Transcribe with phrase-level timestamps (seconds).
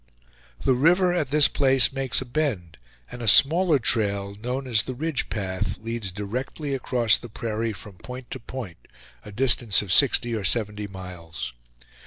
[0.61, 2.77] The river at this place makes a bend;
[3.11, 7.99] and a smaller trail, known as the Ridge path, leads directly across the prairie from
[7.99, 8.87] point to point,
[9.23, 11.53] a distance of sixty or seventy miles.